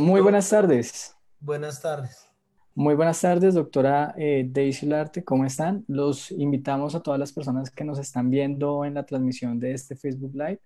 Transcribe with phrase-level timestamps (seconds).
[0.00, 1.14] Muy buenas tardes.
[1.38, 2.28] Buenas tardes.
[2.74, 5.84] Muy buenas tardes, doctora eh, Daisy Larte, ¿cómo están?
[5.88, 9.94] Los invitamos a todas las personas que nos están viendo en la transmisión de este
[9.94, 10.60] Facebook Live.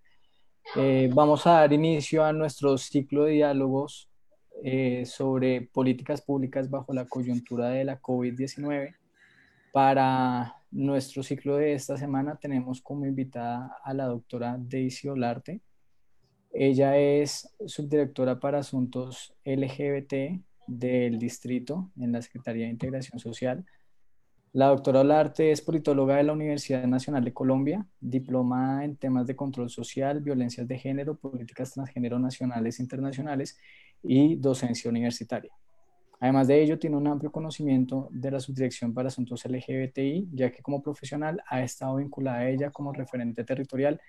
[0.76, 4.08] Eh, vamos a dar inicio a nuestro ciclo de diálogos
[4.62, 8.94] eh, sobre políticas públicas bajo la coyuntura de la COVID-19.
[9.72, 15.60] Para nuestro ciclo de esta semana tenemos como invitada a la doctora Daisy Olarte.
[16.58, 23.66] Ella es subdirectora para asuntos LGBT del distrito en la Secretaría de Integración Social.
[24.54, 29.36] La doctora Olarte es politóloga de la Universidad Nacional de Colombia, diplomada en temas de
[29.36, 33.58] control social, violencias de género, políticas transgénero nacionales e internacionales
[34.02, 35.52] y docencia universitaria.
[36.20, 40.62] Además de ello, tiene un amplio conocimiento de la Subdirección para Asuntos LGBTI, ya que
[40.62, 44.00] como profesional ha estado vinculada a ella como referente territorial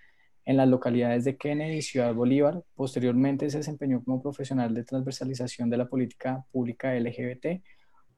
[0.48, 2.64] en las localidades de Kennedy y Ciudad Bolívar.
[2.74, 7.62] Posteriormente se desempeñó como profesional de transversalización de la política pública LGBT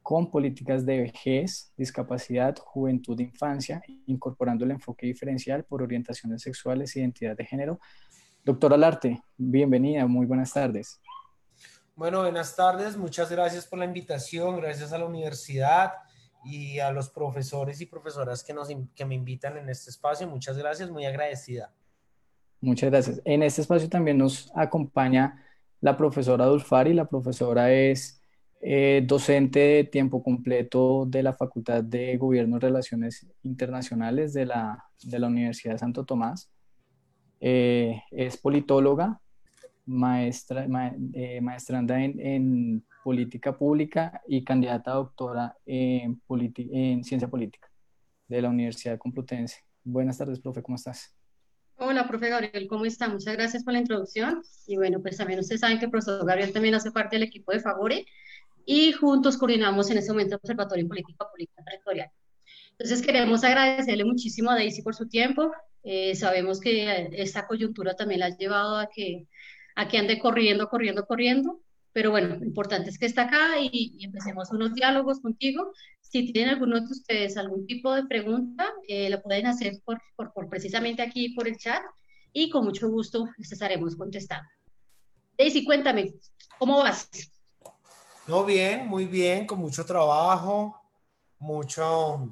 [0.00, 6.94] con políticas de vejez, discapacidad, juventud e infancia, incorporando el enfoque diferencial por orientaciones sexuales
[6.94, 7.80] e identidad de género.
[8.44, 11.00] Doctora Larte, bienvenida, muy buenas tardes.
[11.96, 15.94] Bueno, buenas tardes, muchas gracias por la invitación, gracias a la universidad
[16.44, 20.56] y a los profesores y profesoras que, nos, que me invitan en este espacio, muchas
[20.56, 21.74] gracias, muy agradecida.
[22.60, 23.22] Muchas gracias.
[23.24, 25.42] En este espacio también nos acompaña
[25.80, 26.92] la profesora Dulfari.
[26.92, 28.20] La profesora es
[28.60, 34.84] eh, docente de tiempo completo de la Facultad de Gobierno y Relaciones Internacionales de la,
[35.26, 36.50] Universidad de Santo Tomás.
[37.40, 39.18] Eh, es politóloga,
[39.86, 40.66] maestra,
[41.14, 46.20] eh, maestranda en, política pública y candidata a doctora en
[47.02, 47.70] ciencia política
[48.28, 49.64] de la Universidad Complutense.
[49.82, 51.19] Buenas tardes, profe, ¿cómo estás?
[51.82, 53.08] Hola, profe Gabriel, ¿cómo está?
[53.08, 54.42] Muchas gracias por la introducción.
[54.66, 57.52] Y bueno, pues también ustedes saben que el profesor Gabriel también hace parte del equipo
[57.52, 58.04] de Favore
[58.66, 62.10] y juntos coordinamos en este momento el Observatorio en Política Pública Territorial.
[62.72, 65.52] Entonces queremos agradecerle muchísimo a Daisy por su tiempo.
[65.82, 69.26] Eh, sabemos que esta coyuntura también la ha llevado a que,
[69.74, 71.62] a que ande corriendo, corriendo, corriendo.
[71.92, 75.72] Pero bueno, lo importante es que está acá y, y empecemos unos diálogos contigo
[76.10, 80.48] si tienen alguno de ustedes algún tipo de pregunta, eh, lo pueden hacer por, por,
[80.48, 81.82] precisamente aquí por el chat
[82.32, 84.48] y con mucho gusto les estaremos contestando.
[85.38, 86.14] Daisy, cuéntame,
[86.58, 87.08] ¿cómo vas?
[88.26, 90.80] No, bien, muy bien, con mucho trabajo,
[91.38, 92.28] mucho,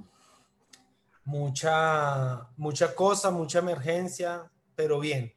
[1.24, 5.32] mucha, mucha cosa, mucha emergencia, pero bien.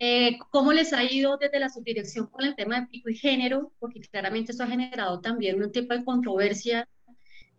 [0.00, 3.70] Eh, ¿Cómo les ha ido desde la subdirección con el tema de pico y género?
[3.78, 6.88] Porque claramente eso ha generado también un tipo de controversia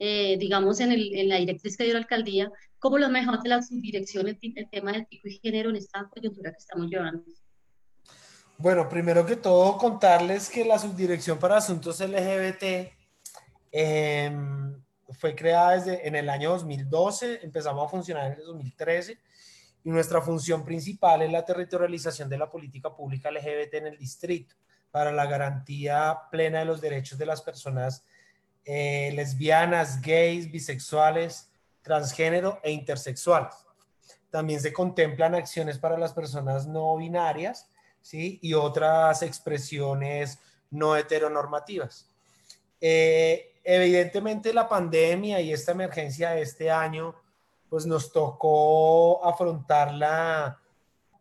[0.03, 3.49] eh, digamos, en, el, en, la directriz que dio la alcaldía, ¿cómo lo mejor de
[3.49, 4.39] la subdirección el,
[4.71, 7.23] tema del pico y género en esta coyuntura que estamos llevando?
[8.57, 12.91] Bueno, primero que todo, contarles que la subdirección para asuntos LGBT
[13.71, 14.81] em,
[15.19, 19.19] fue creada desde en el año 2012, empezamos a funcionar en el 2013
[19.83, 24.55] y nuestra función principal es la territorialización de la política pública LGBT en el distrito
[24.89, 28.03] para la garantía plena de los derechos de las personas
[28.65, 31.49] eh, lesbianas, gays, bisexuales,
[31.81, 33.53] transgénero e intersexuales.
[34.29, 37.67] También se contemplan acciones para las personas no binarias
[38.01, 38.39] ¿sí?
[38.41, 40.39] y otras expresiones
[40.69, 42.07] no heteronormativas.
[42.79, 47.15] Eh, evidentemente la pandemia y esta emergencia de este año
[47.69, 50.59] pues nos tocó afrontarla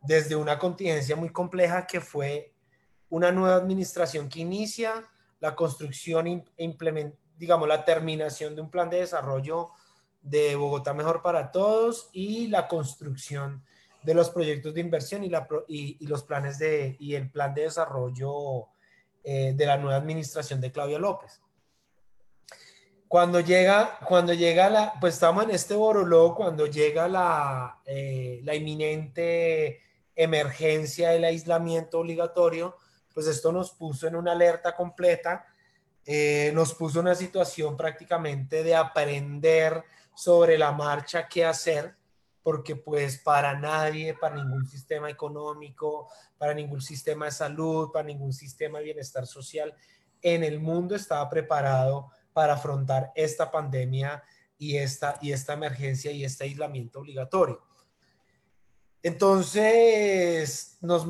[0.02, 2.52] desde una contingencia muy compleja que fue
[3.10, 5.04] una nueva administración que inicia
[5.40, 6.44] la construcción e
[7.40, 9.70] digamos, la terminación de un plan de desarrollo
[10.20, 13.64] de Bogotá Mejor para Todos y la construcción
[14.02, 18.66] de los proyectos de inversión y, los planes de, y el plan de desarrollo
[19.24, 21.40] eh, de la nueva administración de Claudia López.
[23.08, 29.80] Cuando llega, cuando llega la, pues estamos en este cuando llega la, eh, la inminente
[30.14, 32.76] emergencia del aislamiento obligatorio,
[33.14, 35.46] pues esto nos puso en una alerta completa
[36.06, 41.94] eh, nos puso una situación prácticamente de aprender sobre la marcha qué hacer,
[42.42, 46.08] porque pues para nadie, para ningún sistema económico,
[46.38, 49.74] para ningún sistema de salud, para ningún sistema de bienestar social
[50.22, 54.22] en el mundo estaba preparado para afrontar esta pandemia
[54.58, 57.62] y esta, y esta emergencia y este aislamiento obligatorio.
[59.02, 61.08] Entonces, nos,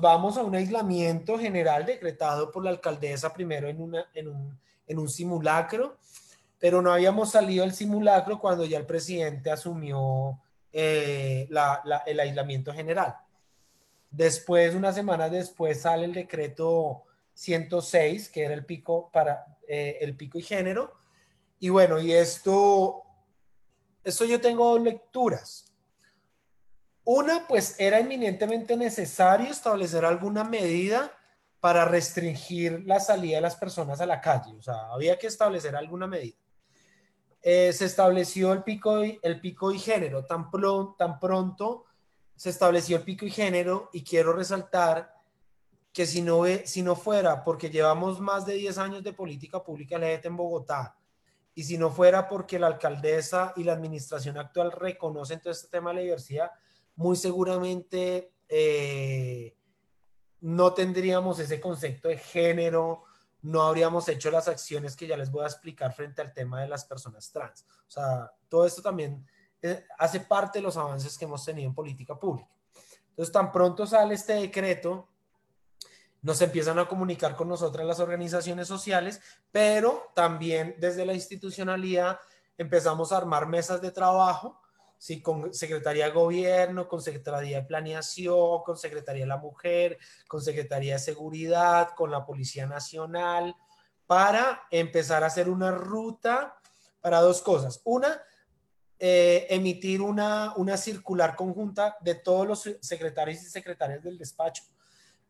[0.00, 4.98] vamos a un aislamiento general decretado por la alcaldesa primero en, una, en, un, en
[4.98, 5.98] un simulacro,
[6.58, 10.40] pero no habíamos salido del simulacro cuando ya el presidente asumió
[10.72, 11.48] eh,
[12.06, 13.16] el aislamiento general.
[14.10, 17.02] Después, unas semanas después, sale el decreto
[17.34, 20.92] 106, que era el pico para eh, el pico y género.
[21.58, 23.02] Y bueno, y esto,
[24.04, 25.71] esto yo tengo lecturas.
[27.04, 31.12] Una, pues era eminentemente necesario establecer alguna medida
[31.60, 34.54] para restringir la salida de las personas a la calle.
[34.56, 36.36] O sea, había que establecer alguna medida.
[37.42, 40.24] Eh, se estableció el pico, y, el pico y género.
[40.24, 40.48] Tan,
[40.96, 41.84] tan pronto
[42.36, 45.14] se estableció el pico y género y quiero resaltar
[45.92, 49.98] que si no, si no fuera porque llevamos más de 10 años de política pública
[50.00, 50.96] en Bogotá
[51.54, 55.90] y si no fuera porque la alcaldesa y la administración actual reconocen todo este tema
[55.90, 56.50] de la diversidad,
[56.96, 59.56] muy seguramente eh,
[60.40, 63.04] no tendríamos ese concepto de género,
[63.42, 66.68] no habríamos hecho las acciones que ya les voy a explicar frente al tema de
[66.68, 67.64] las personas trans.
[67.86, 69.26] O sea, todo esto también
[69.60, 72.50] eh, hace parte de los avances que hemos tenido en política pública.
[73.10, 75.08] Entonces, tan pronto sale este decreto,
[76.22, 82.18] nos empiezan a comunicar con nosotras las organizaciones sociales, pero también desde la institucionalidad
[82.56, 84.61] empezamos a armar mesas de trabajo
[85.22, 90.94] con Secretaría de Gobierno, con Secretaría de Planeación, con Secretaría de la Mujer, con Secretaría
[90.94, 93.56] de Seguridad, con la Policía Nacional,
[94.06, 96.56] para empezar a hacer una ruta
[97.00, 97.80] para dos cosas.
[97.84, 98.22] Una,
[98.98, 104.62] eh, emitir una, una circular conjunta de todos los secretarios y secretarias del despacho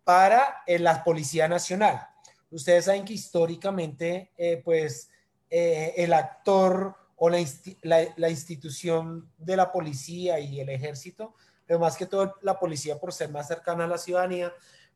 [0.04, 2.06] para eh, la Policía Nacional.
[2.50, 5.08] Ustedes saben que históricamente, eh, pues,
[5.48, 12.34] el actor o la, institución de la policía y el ejército, pero más que todo
[12.42, 14.52] la policía por ser más cercana a la ciudadanía,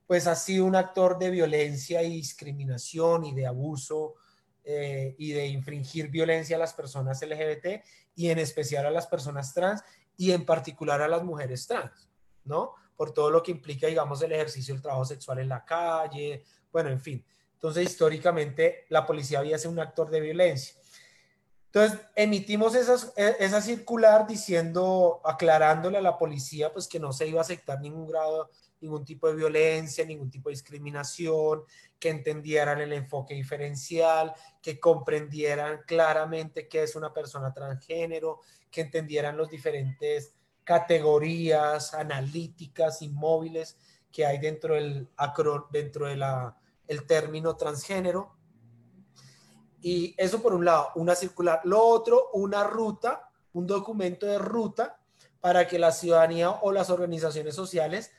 [0.09, 4.17] pues ha sido un actor de violencia y discriminación y de abuso
[4.65, 7.85] eh, y de infringir violencia a las personas LGBT
[8.17, 9.85] y en especial a las personas trans
[10.17, 12.11] y en particular a las mujeres trans,
[12.43, 12.73] ¿no?
[12.97, 16.91] Por todo lo que implica, digamos, el ejercicio del trabajo sexual en la calle, bueno,
[16.91, 17.25] en fin.
[17.53, 20.75] Entonces, históricamente, la policía había sido un actor de violencia.
[21.77, 27.43] Entonces, emitimos esa circular diciendo, aclarándole a la policía, pues que no se iba a
[27.43, 28.49] aceptar ningún grado,
[28.81, 31.65] ningún tipo de violencia, ningún tipo de discriminación,
[31.99, 34.33] que entendieran el enfoque diferencial,
[34.63, 38.41] que comprendieran claramente qué es una persona transgénero,
[38.71, 40.33] que entendieran las diferentes
[40.65, 43.77] categorías analíticas, inmóviles
[44.11, 45.11] que hay dentro del,
[45.71, 46.57] dentro de la,
[46.89, 48.36] el término transgénero
[49.87, 51.61] y eso por un lado, una circular.
[51.63, 54.99] Lo otro, una ruta, un documento de ruta
[55.41, 58.11] para que la ciudadanía o las organizaciones sociales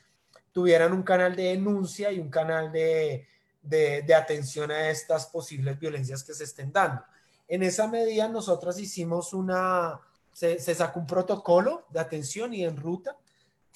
[0.50, 3.28] tuvieran un canal de denuncia y un canal de,
[3.60, 7.02] de, atención a estas posibles violencias que se estén dando.
[7.46, 10.00] En esa medida, nosotras hicimos una,
[10.32, 13.18] se, sacó un protocolo de atención y en ruta.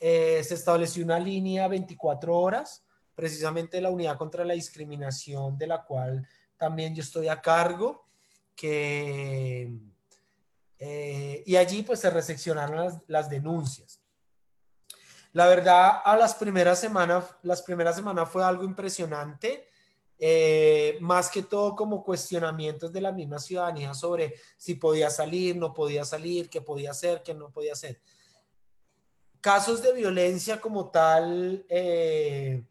[0.01, 2.85] Eh, se estableció una línea 24 horas,
[3.15, 6.27] precisamente la unidad contra la discriminación, de la cual
[6.63, 8.07] también yo estoy a cargo,
[8.55, 9.69] que,
[10.79, 14.01] eh, y allí pues se reseccionaron las, denuncias.
[15.33, 19.67] La verdad, a las primeras semanas, las primeras semanas fue algo impresionante,
[20.17, 25.75] eh, más que todo como cuestionamientos de la misma ciudadanía sobre si podía salir, no
[25.75, 28.01] podía salir, qué podía hacer, qué no podía hacer.
[29.41, 32.63] Casos de violencia como tal, eh,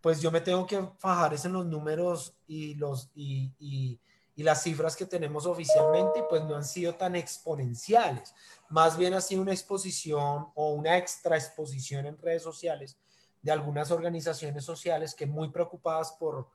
[0.00, 4.00] pues yo me tengo que fajar en los números y, los, y, y,
[4.36, 8.32] las cifras que tenemos oficialmente, pues no han sido tan exponenciales.
[8.68, 12.96] Más bien ha sido una exposición o una extra exposición en redes sociales
[13.42, 16.48] de algunas organizaciones sociales que muy preocupadas por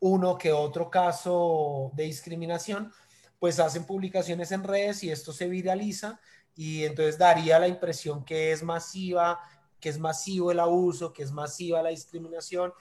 [0.00, 2.92] uno que otro caso de discriminación,
[3.38, 6.20] pues hacen publicaciones en redes y esto se viraliza
[6.54, 9.40] y entonces daría la impresión que es masiva,
[9.82, 12.72] que es masivo el abuso, que es masiva la discriminación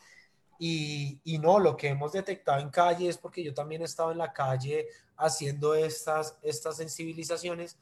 [0.57, 4.19] y, no, lo que hemos detectado en calle es porque yo también he estado en
[4.19, 7.77] la calle haciendo estas, estas sensibilizaciones.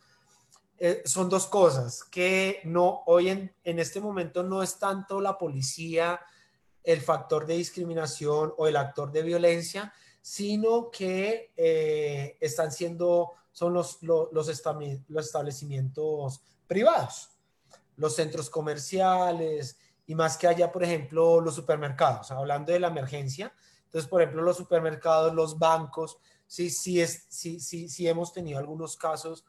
[0.77, 5.37] Eh, son dos cosas, que no, hoy en, en este momento no es tanto la
[5.37, 6.21] policía
[6.81, 13.73] el factor de discriminación o el actor de violencia, sino que eh, están siendo, son
[13.73, 17.29] los, los, los, establecimientos privados,
[17.99, 19.77] los centros comerciales,
[20.07, 23.53] y más que haya, por ejemplo, los supermercados, hablando de la emergencia.
[23.85, 28.57] Entonces, por ejemplo, los supermercados, los bancos, sí, sí, es, sí, sí, sí hemos tenido
[28.57, 29.45] algunos casos,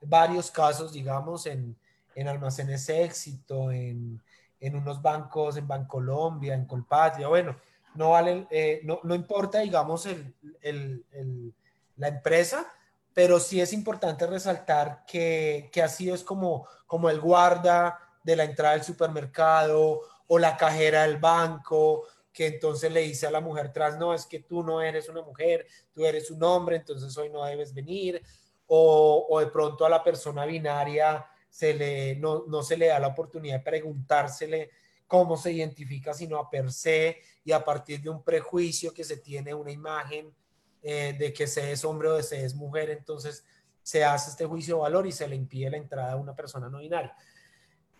[0.00, 1.76] varios casos, digamos, en,
[2.14, 4.22] en almacenes éxito, en,
[4.60, 7.56] en unos bancos, en Bancolombia, en Colpatria, bueno,
[7.94, 11.52] no vale, eh, no, no, importa, digamos, el, el, el,
[11.96, 12.66] la empresa,
[13.14, 18.44] pero sí es importante resaltar que, que así es como, como el guarda, de la
[18.44, 23.72] entrada del supermercado o la cajera del banco que entonces le dice a la mujer
[23.72, 27.28] trans, no, es que tú no eres una mujer, tú eres un hombre, entonces hoy
[27.28, 28.22] no debes venir,
[28.66, 33.00] o, o de pronto a la persona binaria se le, no, no se le da
[33.00, 34.70] la oportunidad de preguntársele
[35.08, 39.16] cómo se identifica, sino a per se y a partir de un prejuicio que se
[39.16, 40.32] tiene una imagen
[40.82, 43.44] eh, de que se es hombre o de se es mujer, entonces
[43.82, 46.68] se hace este juicio de valor y se le impide la entrada a una persona
[46.68, 47.14] no binaria.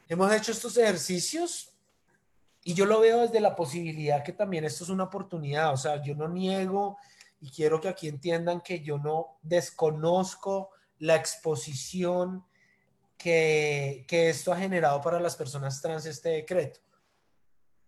[0.09, 1.73] Hemos hecho estos ejercicios
[2.63, 6.03] y yo lo veo desde la posibilidad que también esto es una oportunidad, o sea,
[6.03, 6.97] yo no niego
[7.41, 12.45] y quiero que aquí entiendan que yo no desconozco la exposición
[13.17, 16.81] que, que esto ha generado para las personas trans este decreto.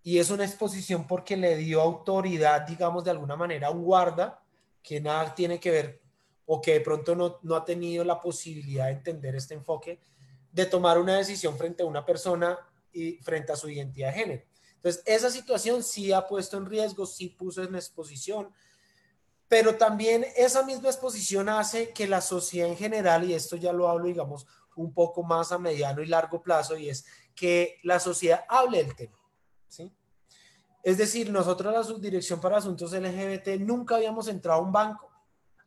[0.02, 4.41] Y es una exposición porque le dio autoridad, digamos, de alguna manera a un guarda
[4.83, 6.03] que nada tiene que ver
[6.47, 10.01] o que de pronto no, no ha tenido la posibilidad de entender este enfoque,
[10.51, 12.59] de tomar una decisión frente a una persona
[12.93, 14.43] y frente a su identidad de género.
[14.77, 18.53] Entonces, esa situación sí ha puesto en riesgo, sí puso en exposición,
[19.49, 23.89] pero también esa misma exposición hace que la sociedad en general, y esto ya lo
[23.89, 28.45] hablo, digamos, un poco más a mediano y largo plazo, y es que la sociedad
[28.49, 29.19] hable del tema.
[29.69, 29.93] ¿sí?
[30.83, 35.12] Es decir, nosotros la Subdirección para Asuntos LGBT nunca habíamos entrado a un banco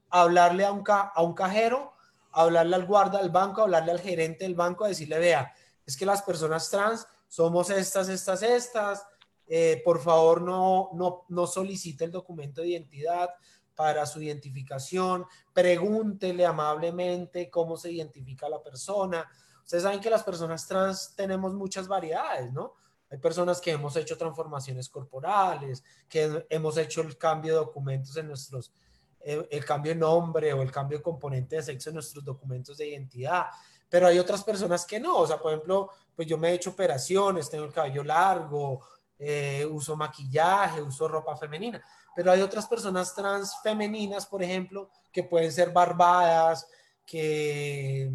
[0.10, 1.94] a hablarle a un, a un cajero,
[2.32, 5.54] a hablarle al guarda del banco, a hablarle al gerente del banco, a decirle, vea,
[5.86, 9.06] es que las personas trans somos estas, estas, estas,
[9.48, 13.30] eh, por favor no, no, no solicite el documento de identidad
[13.76, 19.30] para su identificación, pregúntele amablemente cómo se identifica la persona.
[19.64, 22.76] Ustedes saben que las personas trans tenemos muchas variedades, ¿no?
[23.16, 28.28] Hay personas que hemos hecho transformaciones corporales, que hemos hecho el cambio de documentos en
[28.28, 28.74] nuestros,
[29.22, 32.78] eh, el cambio de nombre o el cambio de componente de sexo en nuestros documentos
[32.78, 33.46] de identidad.
[33.88, 35.20] Pero hay otras personas que no.
[35.20, 38.82] O sea, por ejemplo, pues yo me he hecho operaciones, tengo el cabello largo,
[39.18, 41.82] eh, uso maquillaje, uso ropa femenina.
[42.14, 46.68] Pero hay otras personas trans femeninas, por ejemplo, que pueden ser barbadas,
[47.06, 48.12] que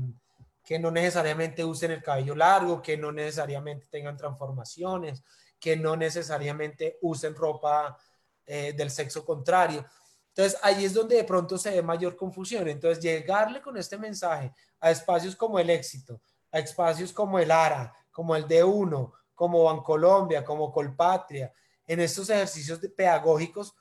[0.71, 5.25] que no necesariamente usen el cabello largo, que no necesariamente tengan transformaciones,
[5.59, 7.99] que no necesariamente usen ropa
[8.47, 9.85] eh, del sexo contrario.
[10.29, 12.69] Entonces, ahí es donde de pronto se ve mayor confusión.
[12.69, 16.21] Entonces, llegarle con este mensaje a espacios como el éxito,
[16.53, 21.53] a espacios como el ARA, como el D1, como Bancolombia, como Colpatria,
[21.85, 23.75] en estos ejercicios pedagógicos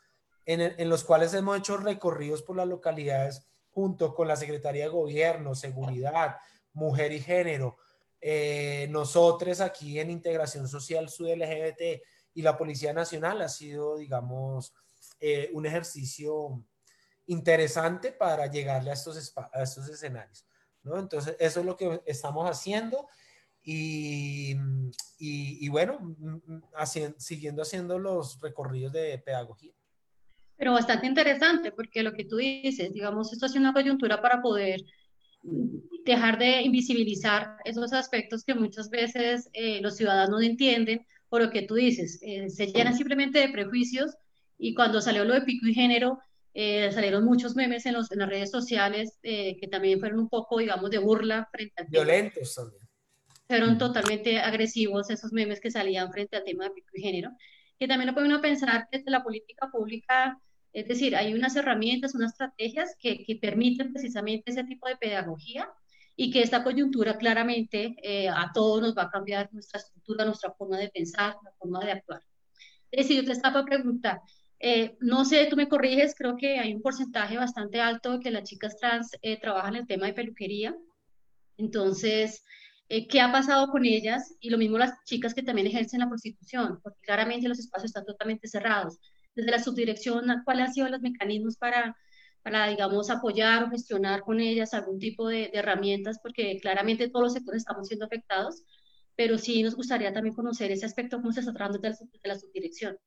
[0.43, 4.89] en, en los cuales hemos hecho recorridos por las localidades junto con la Secretaría de
[4.89, 6.37] Gobierno, Seguridad,
[6.73, 7.77] mujer y género.
[8.21, 12.01] Eh, nosotros aquí en Integración Social Sud LGBT
[12.33, 14.73] y la Policía Nacional ha sido, digamos,
[15.19, 16.63] eh, un ejercicio
[17.27, 20.45] interesante para llegarle a estos, a estos escenarios.
[20.83, 20.97] ¿no?
[20.97, 23.07] Entonces, eso es lo que estamos haciendo
[23.61, 24.55] y,
[25.19, 26.15] y, bueno,
[27.17, 29.73] siguiendo haciendo los recorridos de pedagogía.
[30.55, 34.83] Pero bastante interesante, porque lo que tú dices, digamos, esto es una coyuntura para poder
[35.41, 41.49] dejar de invisibilizar esos aspectos que muchas veces eh, los ciudadanos no entienden, por lo
[41.51, 44.15] que tú dices, eh, se llenan simplemente de prejuicios
[44.57, 46.19] y cuando salió lo de pico y género,
[46.53, 50.57] eh, salieron muchos memes en, los, en las redes sociales que también fueron un poco,
[50.57, 52.81] digamos, de burla frente al Violentos también.
[53.47, 57.31] Fueron totalmente agresivos esos memes que salían frente al tema de pico y género,
[57.77, 60.39] que también lo puede uno pensar desde la política pública
[60.73, 65.69] es decir, hay unas herramientas, unas estrategias que, permiten precisamente ese tipo de pedagogía
[66.15, 70.51] y que esta coyuntura claramente eh, a todos nos va a cambiar nuestra estructura, nuestra
[70.53, 72.21] forma de pensar, la forma de actuar.
[72.91, 73.65] Es decir, yo te estaba
[74.61, 78.31] eh, no sé, tú me corriges, creo que hay un porcentaje bastante alto de que
[78.31, 80.75] las chicas trans eh, trabajan el tema de peluquería.
[81.57, 82.43] Entonces,
[82.87, 84.35] ¿qué ha pasado con ellas?
[84.39, 88.05] Y lo mismo las chicas que también ejercen la prostitución, porque claramente los espacios están
[88.05, 88.99] totalmente cerrados
[89.39, 91.95] desde la subdirección, cuáles han sido los mecanismos para,
[92.43, 97.33] para, digamos, apoyar o gestionar con ellas algún tipo de, herramientas, porque claramente todos los
[97.33, 98.63] sectores estamos siendo afectados,
[99.15, 102.97] pero sí nos gustaría también conocer ese aspecto, cómo se está tratando desde la, subdirección.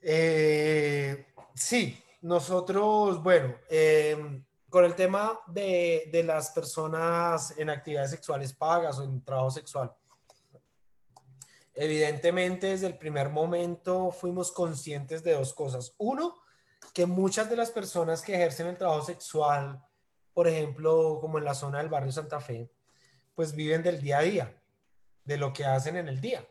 [0.00, 8.52] Eh, sí, nosotros, bueno, em, con el tema de, de, las personas en actividades sexuales
[8.52, 9.92] pagas o en trabajo sexual,
[11.78, 15.94] Evidentemente, desde el primer momento fuimos conscientes de dos cosas.
[15.98, 16.34] Uno,
[16.94, 19.84] que muchas de las personas que ejercen el trabajo sexual,
[20.32, 22.70] por ejemplo, como en la zona del barrio Santa Fe,
[23.34, 24.62] pues viven del día a día,
[25.22, 26.46] de lo que hacen en el día.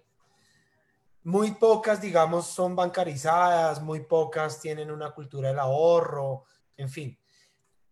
[1.23, 6.45] Muy pocas, digamos, son bancarizadas, muy pocas tienen una cultura del ahorro,
[6.77, 7.19] en fin.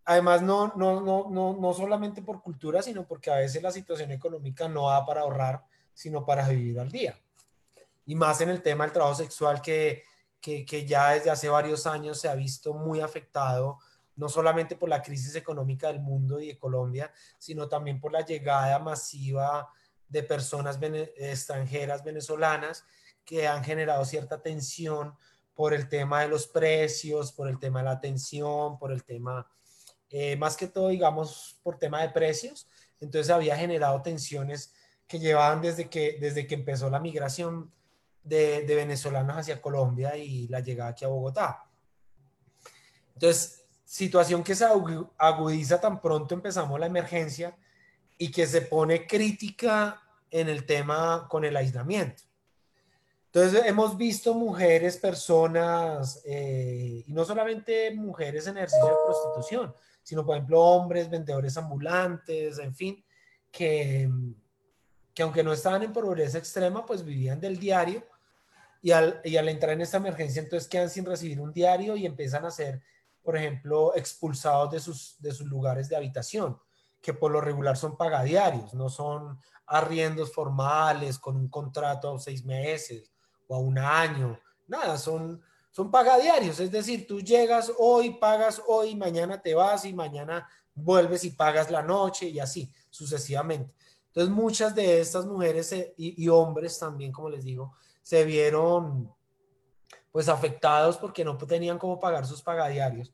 [0.06, 4.12] Además, no, no, no, no, no solamente por cultura, sino porque a veces la situación
[4.12, 7.20] económica no da para ahorrar, sino para vivir al día.
[8.06, 10.04] y más en el tema del trabajo sexual que,
[10.42, 13.80] que, que ya desde hace varios años se ha visto muy afectado
[14.16, 18.26] no solamente por la crisis económica del mundo y de Colombia, sino también por la
[18.26, 19.70] llegada masiva
[20.08, 20.78] de personas
[21.18, 22.86] extranjeras venezolanas
[23.26, 25.16] que han generado cierta tensión
[25.56, 29.50] por el tema de los precios, por el tema de la atención, por el tema,
[30.10, 32.68] eh, más que todo, digamos, por tema de precios.
[33.00, 34.74] Entonces había generado tensiones
[35.08, 37.72] que llevaban desde que, desde que empezó la migración
[38.24, 41.66] de, de venezolanos hacia Colombia y la llegada aquí a Bogotá.
[43.14, 47.56] Entonces, situación que se agudiza tan pronto empezamos la emergencia
[48.18, 52.24] y que se pone crítica en el tema con el aislamiento.
[53.26, 60.26] Entonces hemos visto mujeres, personas, eh, y no solamente mujeres en ejercicio de prostitución, sino
[60.26, 63.04] por ejemplo hombres, vendedores ambulantes, en fin,
[63.52, 64.10] que,
[65.14, 68.06] que aunque no estaban en pobreza extrema, pues vivían del diario.
[68.82, 72.52] Y al, entrar en esta emergencia entonces quedan sin recibir un diario y empiezan a
[72.52, 72.82] ser,
[73.22, 76.60] por ejemplo, expulsados de sus, de sus lugares de habitación,
[77.02, 82.44] que por lo regular son pagadiarios, no son arriendos formales con un contrato a seis
[82.44, 83.10] meses
[83.48, 85.42] o a un año, nada, son,
[85.72, 91.24] son pagadiarios, es decir, tú llegas hoy, pagas hoy, mañana te vas y mañana vuelves
[91.24, 93.74] y pagas la noche y así sucesivamente.
[94.14, 99.12] Entonces muchas de estas mujeres y, y hombres también, como les digo, se vieron
[100.12, 103.12] pues afectados porque no tenían cómo pagar sus pagadiarios.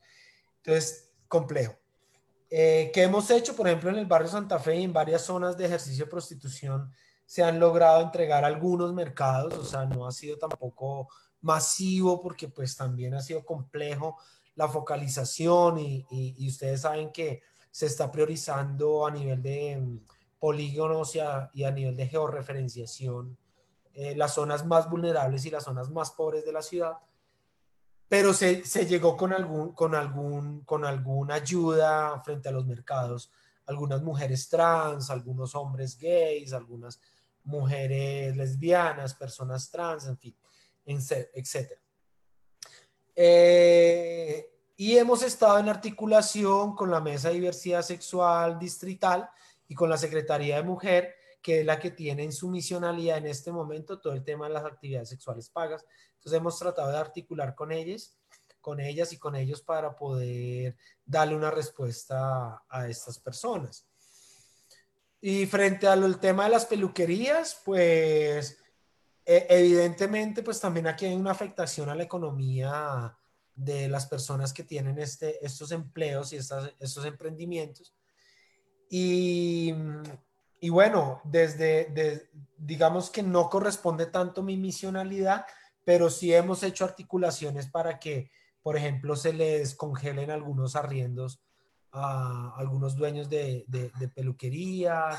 [0.58, 1.74] Entonces, complejo.
[2.50, 3.56] Eh, ¿Qué hemos hecho?
[3.56, 6.92] Por ejemplo, en el barrio Santa Fe y en varias zonas de ejercicio de prostitución
[7.26, 11.08] se han logrado entregar algunos mercados, o sea, no ha sido tampoco
[11.42, 14.18] masivo porque pues también ha sido complejo
[14.56, 20.00] la focalización y, y, ustedes saben que se está priorizando a nivel de
[20.40, 23.38] polígonos y a, nivel de georreferenciación
[23.94, 26.98] eh, las zonas más vulnerables y las zonas más pobres de la ciudad
[28.10, 33.32] pero se, se, llegó con, algún, con, algún, con alguna ayuda frente a los mercados.
[33.68, 37.00] Algunas mujeres trans, algunos hombres gays, algunas
[37.44, 40.36] mujeres lesbianas, personas trans, en fin,
[40.86, 41.74] etc.
[43.16, 49.30] Eh, y hemos estado en articulación con la Mesa de Diversidad Sexual Distrital
[49.70, 53.28] y con la Secretaría de Mujer, que es la que tiene en su misionalidad en
[53.28, 55.86] este momento todo el tema de las actividades sexuales pagas.
[56.16, 58.18] Entonces hemos tratado de articular con ellas,
[58.60, 63.88] con ellas y con ellos para poder darle una respuesta a estas personas.
[65.22, 68.58] Y frente al tema de las peluquerías, pues
[69.24, 73.16] e, evidentemente, pues también aquí hay una afectación a la economía
[73.54, 77.94] de las personas que tienen este, estos empleos y estos emprendimientos.
[78.90, 79.74] Y,
[80.70, 85.46] bueno, desde, digamos que no corresponde tanto mi misionalidad,
[85.86, 88.32] pero sí hemos hecho articulaciones para que,
[88.64, 91.40] por ejemplo, se les congelen algunos arriendos
[91.92, 93.66] a algunos dueños de,
[94.16, 95.10] peluquería,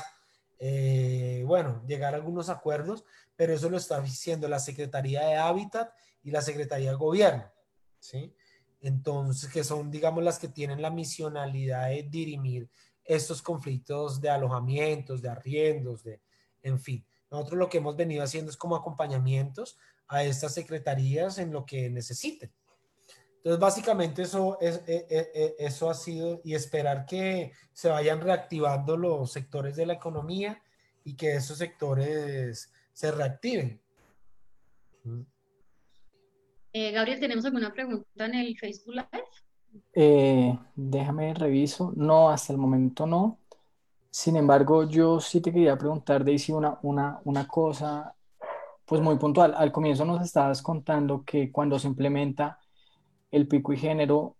[0.59, 3.05] eh, bueno, llegar a algunos acuerdos,
[3.35, 5.91] pero eso lo está diciendo la Secretaría de Hábitat
[6.23, 7.45] y la Secretaría de Gobierno,
[7.99, 8.35] ¿sí?
[8.81, 12.69] Entonces, que son, digamos, las que tienen la misionalidad de dirimir
[13.05, 16.21] estos conflictos de alojamientos, de arriendos, de,
[16.61, 17.05] en fin.
[17.29, 21.89] Nosotros lo que hemos venido haciendo es como acompañamientos a estas secretarías en lo que
[21.89, 22.51] necesiten.
[23.37, 28.21] Entonces, básicamente eso, es, eh, eh, eh, eso ha sido y esperar que se vayan
[28.21, 30.61] reactivando los sectores de la economía
[31.03, 33.81] y que esos sectores se reactiven.
[36.71, 39.25] Gabriel, ¿tenemos alguna pregunta en el Facebook Live?
[39.93, 41.93] Déjame reviso.
[41.95, 43.39] No, hasta el momento no.
[44.09, 48.13] Sin embargo, yo sí te quería preguntar, Daisy, una, una, una cosa
[48.85, 49.53] pues muy puntual.
[49.55, 52.59] Al comienzo nos estabas contando que cuando se implementa
[53.31, 54.35] el pico y género,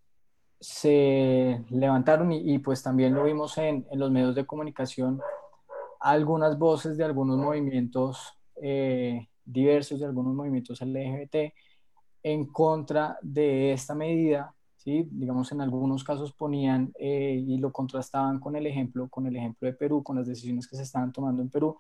[0.60, 5.20] se levantaron y, pues también lo vimos en, en, los medios de comunicación,
[6.00, 11.54] algunas voces de algunos movimientos eh, diversos, de algunos movimientos LGBT,
[12.24, 15.08] en contra de esta medida, ¿sí?
[15.12, 19.67] digamos en algunos casos ponían eh, y lo contrastaban con el ejemplo, con el ejemplo
[19.67, 21.78] de Perú, con las decisiones que se estaban tomando en Perú,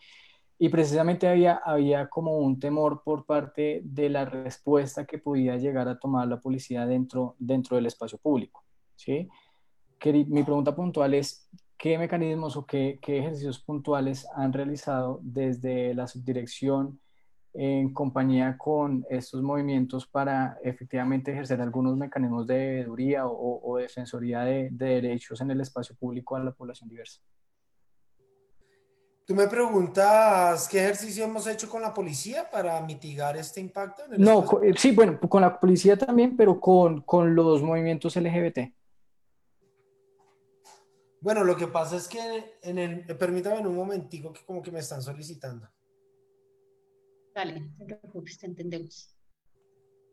[0.59, 5.87] y precisamente había, había como un temor por parte de la respuesta que podía llegar
[5.87, 8.63] a tomar la policía dentro, dentro del espacio público.
[8.95, 9.27] ¿sí?
[10.27, 16.05] Mi pregunta puntual es, ¿qué mecanismos o qué, qué ejercicios puntuales han realizado desde la
[16.05, 16.99] subdirección
[17.53, 24.41] en compañía con estos movimientos para efectivamente ejercer algunos mecanismos de debeduría o, o defensoría
[24.41, 27.21] de, de derechos en el espacio público a la población diversa?
[29.25, 34.03] Tú me preguntas qué ejercicio hemos hecho con la policía para mitigar este impacto.
[34.17, 38.73] no, sí, bueno, con la policía también, pero con, con los movimientos LGBT.
[41.21, 44.71] Bueno, lo que pasa es que en el, permítame en un momentico que como que
[44.71, 45.69] me están solicitando.
[47.33, 47.69] Dale,
[48.39, 49.15] te entendemos.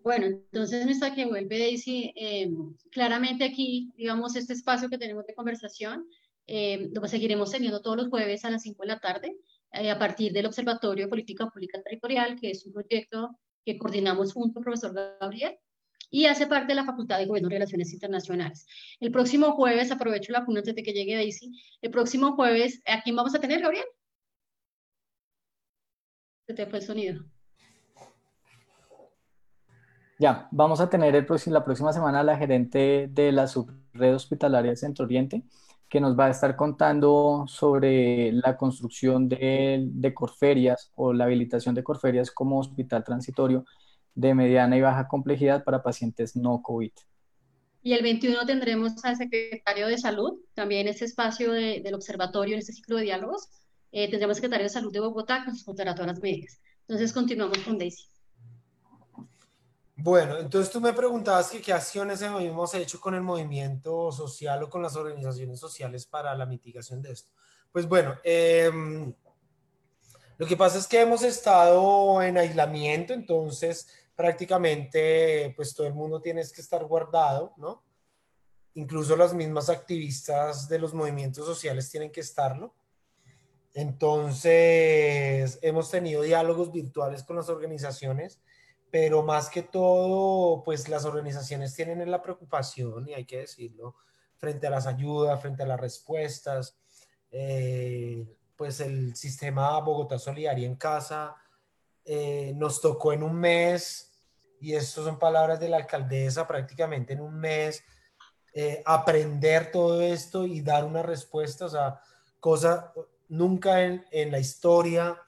[0.03, 2.49] Bueno, entonces nuestra que vuelve Daisy, eh,
[2.93, 6.07] claramente aquí, digamos, este espacio que tenemos de conversación,
[6.47, 9.37] eh, lo seguiremos teniendo todos los jueves a las 5 de la tarde,
[9.73, 14.33] eh, a partir del Observatorio de Política Pública Territorial, que es un proyecto que coordinamos
[14.33, 15.59] junto al profesor Gabriel,
[16.11, 18.67] y hace parte de la Facultad de Gobierno y Relaciones Internacionales.
[18.99, 21.53] El próximo jueves, aprovecho la cuna antes de que llegue Daisy,
[21.83, 23.85] el próximo jueves, ¿a quién vamos a tener, Gabriel?
[26.49, 27.25] Se te fue el sonido.
[30.19, 35.05] Ya, vamos a tener el la próxima semana la gerente de la subred hospitalaria Centro
[35.05, 35.43] Oriente,
[35.91, 41.75] que nos va a estar contando sobre la construcción de, de Corferias o la habilitación
[41.75, 43.67] de Corferias como hospital transitorio
[44.15, 46.93] de mediana y baja complejidad para pacientes no COVID.
[47.83, 52.73] Y el 21 tendremos al secretario de Salud, también ese espacio del observatorio, en este
[52.73, 53.51] ciclo de diálogos.
[53.93, 56.61] Eh, tendremos secretario de Salud de Bogotá, contará todas las medidas.
[56.83, 58.05] Entonces, continuamos con Daisy.
[60.01, 64.71] Bueno, entonces tú me preguntabas que qué acciones hemos hecho con el movimiento social o
[64.71, 67.33] con las organizaciones sociales para la mitigación de esto.
[67.73, 69.13] Pues bueno, em,
[70.37, 76.21] lo que pasa es que hemos estado en aislamiento, entonces prácticamente pues todo el mundo
[76.21, 77.83] tiene que estar guardado, ¿no?
[78.75, 82.73] Incluso las mismas activistas de los movimientos sociales tienen que estarlo.
[83.79, 88.41] Entonces, hemos tenido diálogos virtuales con las organizaciones,
[88.91, 93.95] pero más que todo, pues las organizaciones tienen la preocupación, y hay que decirlo,
[94.37, 96.77] frente a las ayudas, frente a las respuestas.
[97.31, 101.37] Eh, pues el sistema Bogotá Solidaria en Casa
[102.05, 104.11] eh, nos tocó en un mes
[104.61, 107.85] y esto son palabras de la alcaldesa, prácticamente en un mes,
[108.53, 112.01] eh, aprender todo esto y dar una respuesta, o sea,
[112.41, 112.93] cosa
[113.29, 115.21] nunca en, en, la historia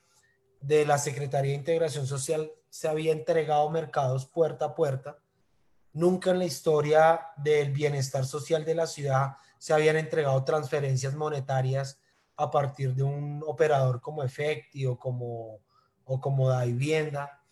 [0.61, 5.19] de la Secretaría de Integración Social se había entregado mercados puerta a puerta,
[5.93, 12.01] nunca en la historia del bienestar social de la ciudad se habían entregado transferencias monetarias
[12.37, 15.61] a partir de un operador como Efecti o como,
[16.05, 17.43] o como Da Vivienda.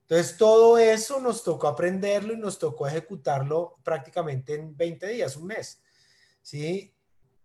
[0.00, 5.46] Entonces, todo eso nos tocó aprenderlo y nos tocó ejecutarlo prácticamente en 20 días, un
[5.46, 5.80] mes.
[6.42, 6.92] ¿Sí?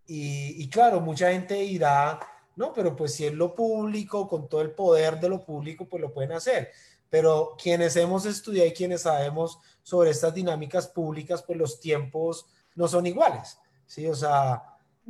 [0.07, 2.19] Y, y, claro, mucha gente dirá,
[2.60, 6.02] no, pero pues si es lo público, con todo el poder de lo público, pues
[6.02, 6.74] lo pueden hacer.
[7.10, 12.89] Pero quienes hemos estudiado y quienes sabemos sobre estas dinámicas públicas, pues los tiempos no
[12.89, 13.58] son iguales.
[13.86, 14.06] ¿sí?
[14.08, 14.62] O sea,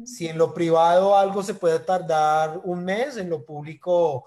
[0.05, 4.25] si en lo privado algo se puede tardar un mes, en lo público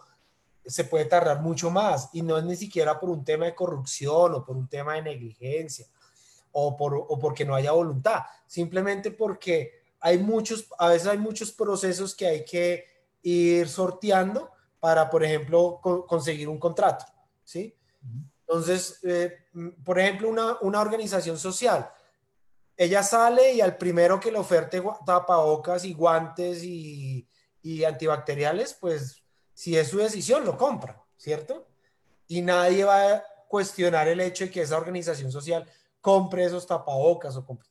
[0.66, 4.34] se puede tardar mucho más y no es ni siquiera por un tema de corrupción
[4.34, 5.86] o por un tema de negligencia
[6.50, 11.52] o, por, o porque no haya voluntad, simplemente porque hay muchos, a veces hay muchos
[11.52, 12.91] procesos que hay que
[13.22, 17.04] ir sorteando para, por ejemplo, conseguir un contrato,
[17.44, 17.76] ¿sí?
[18.40, 19.46] Entonces, eh,
[19.84, 21.90] por ejemplo, una, una organización social,
[22.76, 27.28] ella sale y al primero que le oferte tapabocas y guantes y,
[27.62, 29.22] y antibacteriales, pues
[29.54, 31.68] si es su decisión, lo compra, ¿cierto?
[32.26, 35.68] Y nadie va a cuestionar el hecho de que esa organización social
[36.00, 37.68] compre esos tapabocas o compre.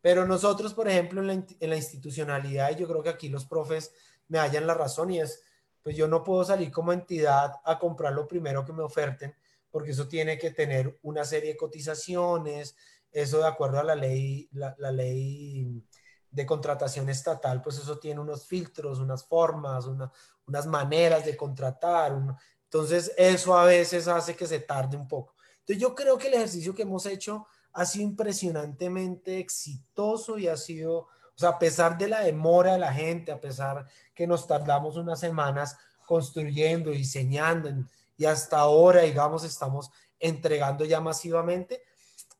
[0.00, 3.92] Pero nosotros, por ejemplo, en la, institucionalidad, y yo creo que aquí los profes
[4.32, 5.42] me hallan la razón y es,
[5.82, 9.36] pues yo no puedo salir como entidad a comprar lo primero que me oferten,
[9.70, 12.74] porque eso tiene que tener una serie de cotizaciones,
[13.10, 15.84] eso de acuerdo a la ley, la, la ley
[16.30, 20.10] de contratación estatal, pues eso tiene unos filtros, unas formas, una,
[20.46, 22.18] unas maneras de contratar.
[22.64, 25.34] entonces, eso a veces hace que se tarde un poco.
[25.58, 30.56] Entonces, yo creo que el ejercicio que hemos hecho ha sido impresionantemente exitoso y ha
[30.56, 34.46] sido, o sea, a pesar de la demora de la gente, a pesar que nos
[34.46, 37.70] tardamos unas semanas construyendo, diseñando
[38.16, 41.82] y hasta ahora, digamos, estamos entregando ya masivamente,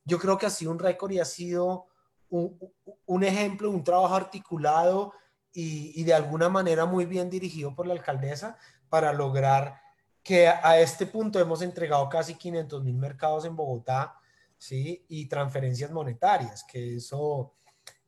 [0.05, 1.87] yo creo que ha sido un récord y ha sido
[2.29, 2.57] un,
[3.05, 5.13] un ejemplo, un trabajo articulado
[5.53, 8.57] y, de alguna manera muy bien dirigido por la alcaldesa
[8.89, 9.79] para lograr
[10.23, 14.17] que a este punto hemos entregado casi 500 mil mercados en Bogotá,
[14.57, 15.05] ¿sí?
[15.09, 17.53] Y transferencias monetarias, que eso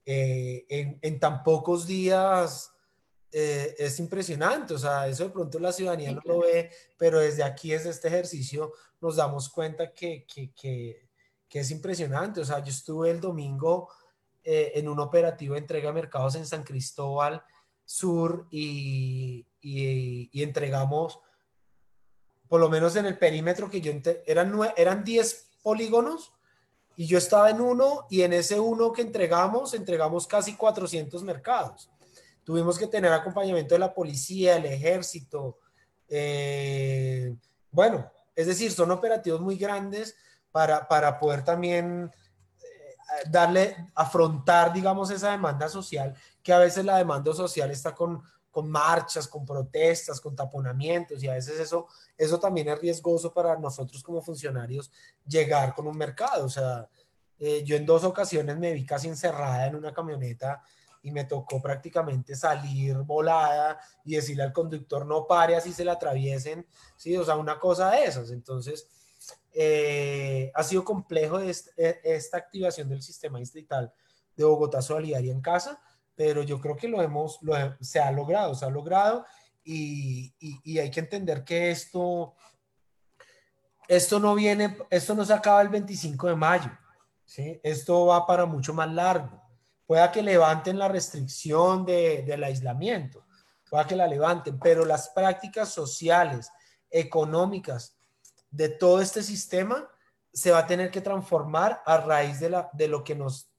[0.06, 2.72] eh, en, en, tan pocos días
[3.32, 7.44] eh, es impresionante, o sea, eso de pronto la ciudadanía no lo ve, pero desde
[7.44, 11.10] aquí, desde este ejercicio, nos damos cuenta que, que, que,
[11.50, 13.90] que es impresionante, o sea, yo estuve el domingo
[14.44, 17.44] eh, en un operativo de entrega de mercados en San Cristóbal
[17.84, 21.20] Sur y, y, entregamos,
[22.48, 23.92] por lo menos en el perímetro que yo,
[24.26, 26.32] eran, eran 10 polígonos
[26.96, 31.90] y yo estaba en uno y en ese uno que entregamos, entregamos casi 400 mercados.
[32.44, 35.60] Tuvimos que tener acompañamiento de la policía, el ejército.
[36.08, 37.36] Eh,
[37.72, 40.16] bueno, es decir, son operativos muy grandes
[40.52, 42.12] para, para poder también
[42.60, 48.22] eh, darle, afrontar, digamos, esa demanda social, que a veces la demanda social está con,
[48.56, 51.88] con marchas, con protestas, con taponamientos y a veces eso,
[52.18, 54.94] eso también es riesgoso para nosotros como funcionarios
[55.28, 56.46] llegar con un mercado.
[56.46, 56.88] O sea,
[57.38, 60.64] eh, yo en dos ocasiones me vi casi encerrada en una camioneta
[61.02, 65.92] y me tocó prácticamente salir volada y decirle al conductor no pare así se la
[65.92, 66.66] atraviesen,
[66.96, 68.32] sí, o sea, una cosa de esas.
[68.32, 68.88] Entonces,
[69.52, 71.54] eh, ha sido complejo e,
[72.06, 73.92] esta activación del sistema distrital
[74.38, 75.82] de Bogotá Solidaria en casa,
[76.16, 79.26] pero yo creo que lo hemos, lo, se ha logrado, se ha logrado
[79.64, 82.36] y, y, hay que entender que esto,
[83.88, 86.72] esto no viene, esto no se acaba el 25 de mayo,
[87.26, 87.60] ¿sí?
[87.64, 89.42] Esto va para mucho más largo.
[89.88, 93.26] Pueda que levanten la restricción de, del aislamiento,
[93.68, 96.52] pueda que la levanten, pero las prácticas sociales,
[96.92, 97.98] económicas
[98.52, 99.90] de todo este sistema
[100.32, 103.50] se va a tener que transformar a raíz de, la, de lo que nos,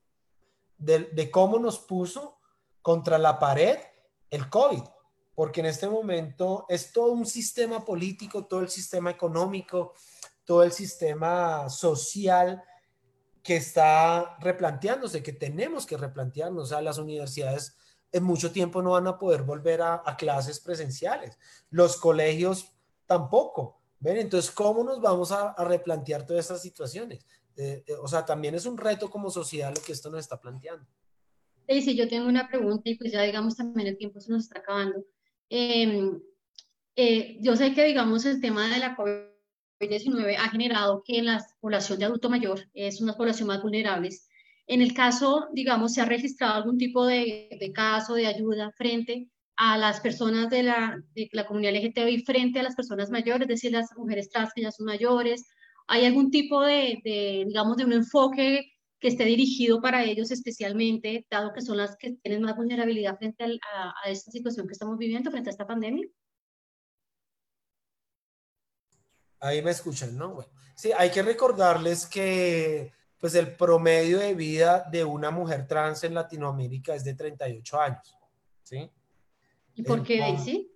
[0.78, 2.35] de, de cómo nos puso
[2.86, 3.78] contra la pared
[4.30, 4.84] el COVID,
[5.34, 9.94] porque en este momento es todo un sistema político, todo el sistema económico,
[10.44, 12.62] todo el sistema social
[13.42, 16.62] que está replanteándose, que tenemos que replantearnos.
[16.62, 17.74] O sea, las universidades
[18.12, 21.36] en mucho tiempo no van a poder volver a, clases presenciales,
[21.70, 22.72] los colegios
[23.04, 23.80] tampoco.
[23.98, 24.18] ¿Ven?
[24.18, 27.26] Entonces, ¿cómo nos vamos a, replantear todas estas situaciones?
[27.56, 30.40] Eh, eh, o sea, también es un reto como sociedad lo que esto nos está
[30.40, 30.86] planteando.
[31.66, 34.60] Daisy, yo tengo una pregunta y pues ya digamos también el tiempo se nos está
[34.60, 35.04] acabando.
[35.48, 36.20] Em,
[36.96, 41.98] eh, yo sé que digamos el tema de la COVID-19 ha generado que la población
[41.98, 44.10] de adulto mayor es una población más vulnerable.
[44.66, 49.28] En el caso, digamos, se ha registrado algún tipo de, de caso de ayuda frente
[49.56, 53.48] a las personas de la, de la comunidad LGTBI frente a las personas mayores, es
[53.48, 55.46] decir, las mujeres trans que ya son mayores.
[55.88, 61.26] ¿Hay algún tipo de, de digamos, de un enfoque que esté dirigido para ellos especialmente,
[61.30, 64.96] dado que son las que tienen más vulnerabilidad frente a, a, esta situación que estamos
[64.96, 66.06] viviendo, frente a esta pandemia?
[69.40, 70.34] Ahí me escuchan, ¿no?
[70.34, 76.04] Bueno, sí, hay que recordarles que pues el promedio de vida de una mujer trans
[76.04, 78.16] en Latinoamérica es de 38 años,
[78.62, 78.90] ¿sí?
[79.74, 80.72] ¿Y por qué, Daisy?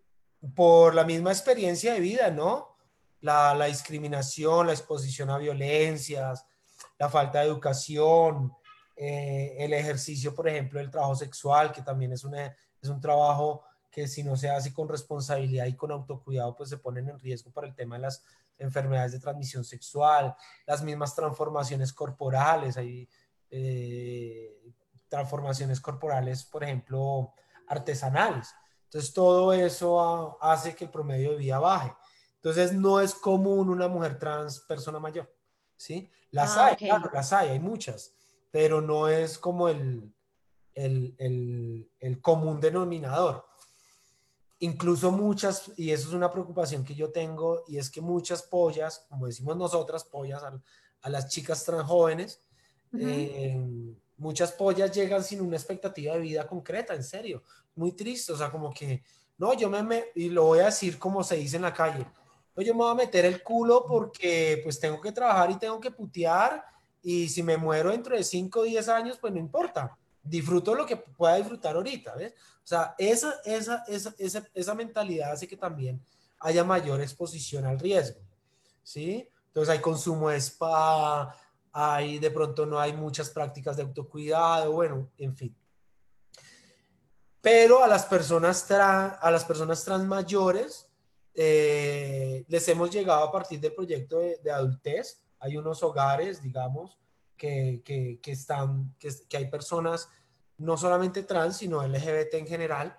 [0.54, 2.76] Por la misma experiencia de vida, ¿no?
[3.20, 6.46] La, la discriminación, la exposición a violencias,
[7.00, 8.52] la falta de educación,
[8.94, 13.64] eh, el ejercicio, por ejemplo, del trabajo sexual, que también es, una, es un trabajo
[13.90, 17.50] que si no se hace con responsabilidad y con autocuidado, pues se ponen en riesgo
[17.50, 18.22] para el tema de las
[18.58, 20.36] enfermedades de transmisión sexual,
[20.66, 23.08] las mismas transformaciones corporales, hay
[23.48, 24.60] eh,
[25.08, 27.32] transformaciones corporales, por ejemplo,
[27.66, 28.54] artesanales.
[28.84, 31.94] Entonces, todo eso hace que el promedio de vida baje.
[32.34, 35.39] Entonces, no es común una mujer trans persona mayor.
[35.80, 36.10] ¿Sí?
[36.30, 38.12] Las ah, hay, claro, las hay, hay muchas,
[38.50, 40.12] pero no es como el,
[40.74, 43.46] el, el, común denominador.
[44.58, 49.06] Incluso muchas, y eso es una preocupación que yo tengo, y es que muchas pollas,
[49.08, 52.42] como decimos nosotras, pollas a, las chicas trans jóvenes,
[52.98, 53.58] eh,
[54.18, 57.42] muchas pollas llegan sin una expectativa de vida concreta, en serio,
[57.74, 59.02] muy triste, o sea, como que,
[59.38, 62.06] no, yo me, me, y lo voy a decir como se dice en la calle,
[62.54, 65.80] pues yo me voy a meter el culo porque pues tengo que trabajar y tengo
[65.80, 66.64] que putear
[67.02, 69.96] y si me muero dentro de 5 o 10 años, pues no importa.
[70.22, 72.34] Disfruto lo que pueda disfrutar ahorita, ¿ves?
[72.62, 76.00] O sea, esa, esa, esa, esa, esa mentalidad hace que también
[76.40, 78.20] haya mayor exposición al riesgo,
[78.82, 79.28] ¿sí?
[79.46, 81.34] Entonces hay consumo de spa,
[81.72, 85.56] hay de pronto no hay muchas prácticas de autocuidado, bueno, en fin.
[87.40, 90.89] Pero a las personas, trans, a las personas trans mayores,
[91.34, 95.22] eh, les hemos llegado a partir del proyecto de, adultez.
[95.38, 96.98] Hay unos hogares, digamos,
[97.36, 100.08] que, que, están, que, hay personas
[100.58, 102.98] no solamente trans, sino LGBT en general,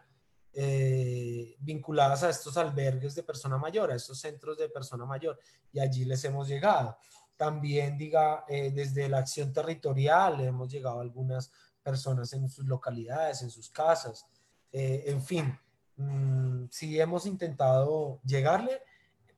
[0.53, 5.37] eh, vinculadas a estos albergues de persona mayor, a estos centros de persona mayor,
[5.71, 6.97] y allí les hemos llegado.
[7.37, 11.51] También, diga, eh, desde la acción territorial hemos llegado a algunas
[11.83, 14.25] personas en sus localidades, en sus casas,
[14.73, 15.59] en fin,
[16.01, 18.81] Mm, sí hemos intentado llegarle,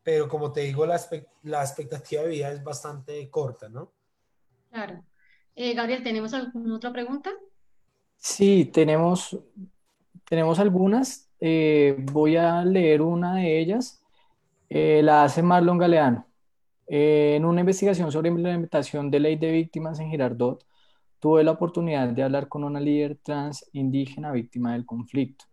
[0.04, 1.00] pero como te digo, la,
[1.44, 3.92] la expectativa de vida es bastante corta, ¿no?
[4.72, 5.04] Claro.
[5.56, 7.32] Eh, Gabriel, ¿tenemos alguna otra pregunta?
[8.18, 9.38] Sí, tenemos,
[10.26, 11.30] tenemos algunas.
[11.40, 14.02] eh, voy a leer una de ellas.
[14.70, 16.26] Eh, la hace Marlon Galeano.
[16.88, 20.66] Eh, en una investigación sobre implementación de ley de víctimas en Girardot,
[21.20, 25.46] tuve la oportunidad de hablar con una líder trans indígena víctima del conflicto,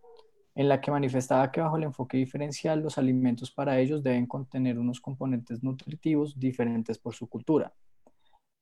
[0.55, 4.77] en la que manifestaba que bajo el enfoque diferencial los alimentos para ellos deben contener
[4.77, 7.73] unos componentes nutritivos diferentes por su cultura.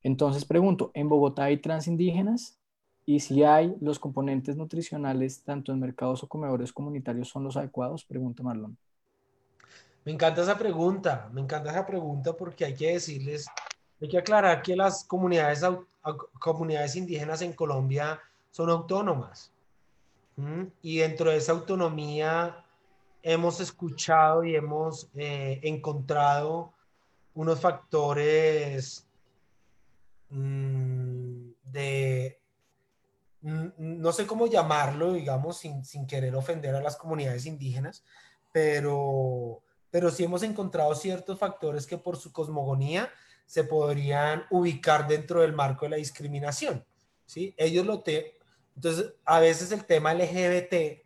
[0.03, 2.59] Entonces pregunto, ¿en Bogotá hay trans indígenas?
[3.05, 8.05] Y si hay, ¿los componentes nutricionales tanto en mercados o comedores comunitarios son los adecuados?
[8.05, 8.77] Pregunta Marlon.
[10.05, 13.47] Me encanta esa pregunta, me encanta esa pregunta porque hay que decirles,
[13.99, 15.63] hay que aclarar que las comunidades,
[16.39, 18.19] comunidades indígenas en Colombia
[18.51, 19.51] son autónomas.
[20.81, 22.63] Y dentro de esa autonomía
[23.21, 26.73] hemos escuchado y hemos eh, encontrado
[27.33, 29.05] unos factores
[30.29, 32.39] mm, de,
[33.41, 38.03] no sé cómo llamarlo, digamos, sin, sin, querer ofender a las comunidades indígenas,
[38.51, 43.11] pero pero sí hemos encontrado ciertos factores que por su cosmogonía
[43.45, 46.85] se podrían ubicar dentro del marco de la discriminación.
[47.25, 47.53] ¿sí?
[47.57, 48.38] Ellos lo te...
[48.79, 51.03] Entonces, a veces el tema LGBT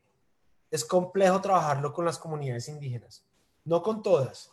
[0.70, 3.26] es complejo trabajarlo con las comunidades indígenas,
[3.66, 4.52] no con todas.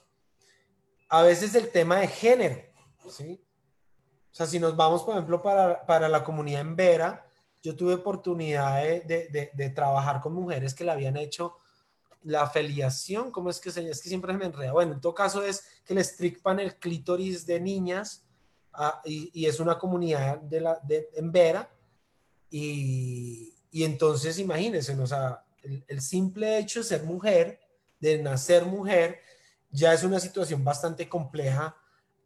[1.07, 2.63] A veces el tema de género,
[3.11, 3.45] ¿sí?
[4.33, 7.27] O sea, si nos vamos, por ejemplo, para, para la comunidad en Vera,
[7.63, 11.59] yo tuve oportunidad de, de, trabajar con mujeres que le habían hecho
[12.23, 14.73] la afiliación, ¿cómo es que se Es que siempre me enreda.
[14.73, 18.25] Bueno, en todo caso es que le estripan el clítoris de niñas
[18.73, 21.71] ah, y, es una comunidad de la, de, en Vera.
[22.51, 27.61] Y, entonces imagínense, o sea, el, simple hecho de ser mujer,
[28.01, 29.21] de nacer mujer,
[29.71, 31.77] ya es una situación bastante compleja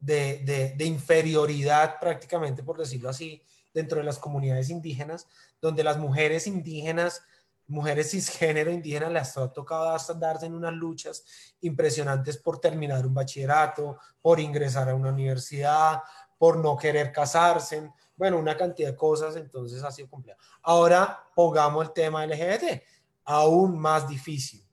[0.00, 3.42] de, de inferioridad prácticamente, por decirlo así,
[3.74, 5.26] dentro de las comunidades indígenas,
[5.60, 7.22] donde las mujeres indígenas
[7.66, 11.24] mujeres cisgénero indígenas les ha tocado darse en unas luchas
[11.60, 16.02] impresionantes por terminar un bachillerato, por ingresar a una universidad,
[16.38, 20.38] por no querer casarse, bueno, una cantidad de cosas, entonces ha sido complejo.
[20.62, 22.82] Ahora pongamos el tema LGBT,
[23.24, 24.64] aún más difícil,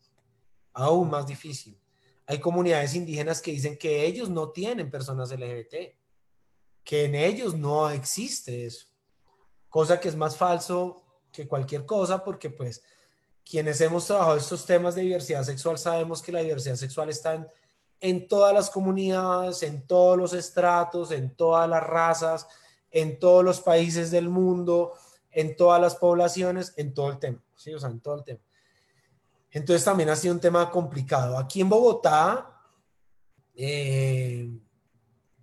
[0.73, 1.80] aún más difícil.
[2.25, 5.95] Hay comunidades indígenas que dicen que ellos no tienen personas LGBT,
[6.84, 8.88] que en ellos no existe eso,
[9.69, 12.84] cosa que es más falso que cualquier cosa, porque pues
[13.43, 17.47] quienes hemos trabajado estos temas de diversidad sexual sabemos que la diversidad sexual está
[17.99, 22.47] en, todas las comunidades, en todos los estratos, en todas las razas,
[22.91, 24.93] en todos los países del mundo,
[25.32, 27.73] en todas las poblaciones, en todo el tema, ¿sí?
[27.73, 28.41] O sea, en todo el tema.
[29.51, 31.38] Entonces también ha sido un tema complicado.
[31.38, 32.62] Aquí en Bogotá
[33.56, 34.49] eh,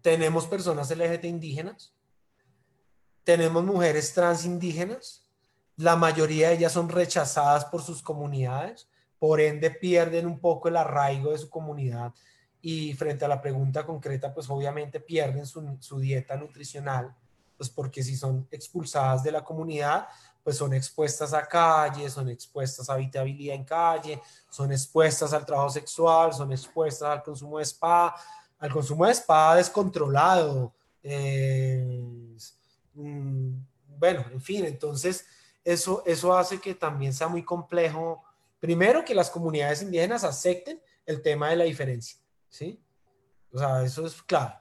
[0.01, 1.95] tenemos personas LGBT indígenas,
[3.25, 5.29] tenemos mujeres trans indígenas,
[5.77, 10.77] la mayoría de ellas son rechazadas por sus comunidades, por ende pierden un poco el
[10.77, 12.15] arraigo de su comunidad
[12.61, 17.15] y frente a la pregunta concreta, pues obviamente pierden su, dieta nutricional,
[17.59, 20.07] pues porque si son expulsadas de la comunidad,
[20.43, 25.69] pues son expuestas a calle, son expuestas a habitabilidad en calle, son expuestas al trabajo
[25.69, 28.15] sexual, son expuestas al consumo de spa,
[28.59, 30.73] al consumo de spa descontrolado.
[31.03, 31.87] Eh,
[32.95, 33.51] mm,
[33.99, 35.27] bueno, en fin, entonces
[35.65, 38.25] eso, eso hace que también sea muy complejo,
[38.59, 42.19] primero que las comunidades indígenas acepten el tema de la diferencia,
[42.49, 42.83] ¿sí?
[43.53, 44.55] O sea, eso es clave,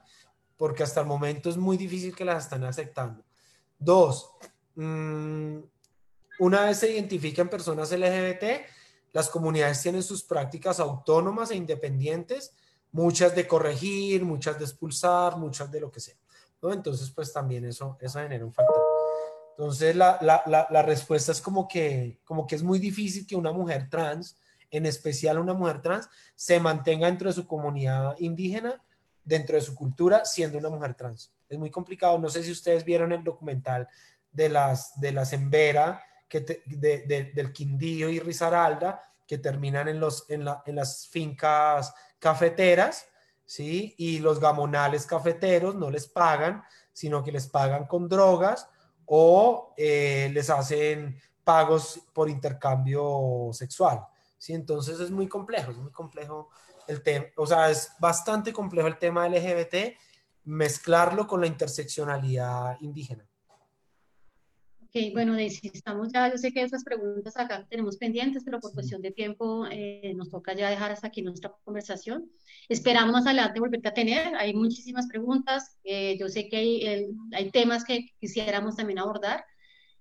[0.58, 3.24] porque hasta el momento es muy difícil que las están aceptando.
[3.78, 4.32] Dos,
[4.74, 5.58] mm,
[6.40, 8.66] una vez se identifican personas LGBT,
[9.12, 12.52] las comunidades tienen sus prácticas autónomas e independientes,
[12.92, 16.16] muchas de corregir, muchas de expulsar, muchas de lo que sea.
[16.62, 18.82] Entonces, pues también eso, eso genera un factor.
[19.56, 23.52] Entonces, la, la, la, respuesta es como que, como que es muy difícil que una
[23.52, 24.36] mujer trans,
[24.70, 28.80] en especial una mujer trans, se mantenga dentro de su comunidad indígena,
[29.28, 31.32] dentro de su cultura, siendo una mujer trans.
[31.48, 32.18] Es muy complicado.
[32.18, 33.86] No sé si ustedes vieron el documental
[34.32, 40.28] de las, de las Embera, que de, del Quindío y Risaralda, que terminan en, los,
[40.30, 43.06] en, la, en las fincas cafeteras,
[43.44, 43.94] ¿sí?
[43.98, 48.68] Y los gamonales cafeteros no les pagan, sino que les pagan con drogas
[49.04, 54.04] o eh, les hacen pagos por intercambio sexual.
[54.38, 54.54] ¿sí?
[54.54, 56.50] Entonces es muy complejo, es muy complejo
[56.88, 59.96] el tema, o sea, es bastante complejo el tema LGBT,
[60.44, 63.28] mezclarlo con la interseccionalidad indígena.
[64.90, 69.02] Ok, bueno, estamos ya, yo sé que esas preguntas acá tenemos pendientes, pero por cuestión
[69.02, 72.30] de tiempo eh, nos toca ya dejar hasta aquí nuestra conversación.
[72.70, 77.50] Esperamos más adelante volverte a tener, hay muchísimas preguntas, eh, yo sé que hay, hay
[77.50, 79.44] temas que quisiéramos también abordar,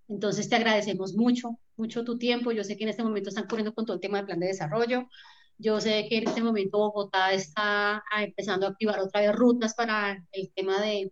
[0.07, 2.53] Entonces te agradecemos mucho, mucho tu tiempo.
[2.53, 4.47] Yo sé que en este momento están corriendo con todo el tema del plan de
[4.47, 5.09] desarrollo.
[5.57, 9.73] Yo sé que en este momento Bogotá está ah, empezando a activar otra vez rutas
[9.73, 11.11] para el tema de,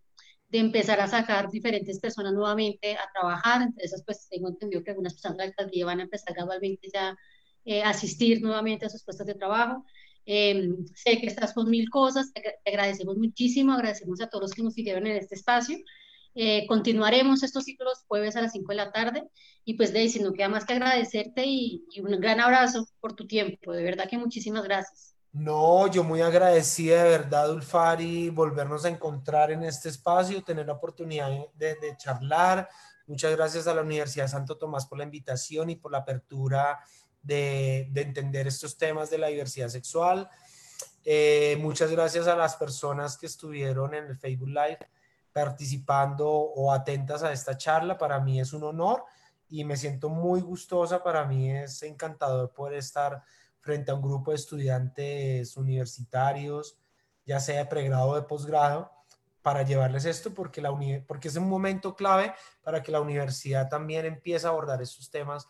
[0.50, 3.62] de empezar a sacar diferentes personas nuevamente a trabajar.
[3.62, 6.90] Entre esas, pues tengo entendido que algunas personas de la alcaldía van a empezar gradualmente
[6.94, 7.18] ya
[7.66, 9.84] eh, asistir nuevamente a sus puestos de trabajo.
[10.26, 14.64] Em, sé que estás con mil cosas, te, agradecemos muchísimo, agradecemos a todos los que
[14.64, 15.78] nos siguieron en este espacio.
[16.36, 19.24] Eh, continuaremos estos ciclos jueves a las 5 de la tarde
[19.64, 23.26] y pues Daisy, no queda más que agradecerte y, y, un gran abrazo por tu
[23.26, 25.16] tiempo, de verdad que muchísimas gracias.
[25.32, 30.74] No, yo muy agradecida de verdad, Ulfari, volvernos a encontrar en este espacio, tener la
[30.74, 32.70] oportunidad de, de charlar.
[33.08, 36.80] Muchas gracias a la Universidad de Santo Tomás por la invitación y por la apertura
[37.26, 40.30] de, entender estos temas de la diversidad sexual.
[41.04, 44.80] Eh, muchas gracias a las personas que estuvieron en el Facebook Live
[45.36, 47.98] participando o atentas a esta charla.
[47.98, 49.04] Para mí es un honor
[49.50, 51.04] y me siento muy gustosa.
[51.04, 53.22] Para mí es encantador poder estar
[53.60, 56.78] frente a un grupo de estudiantes universitarios,
[57.26, 58.90] ya sea de pregrado o de posgrado,
[59.42, 60.74] para llevarles esto, porque, la
[61.06, 62.34] porque es un momento clave
[62.64, 65.50] para que la universidad también empiece a abordar estos temas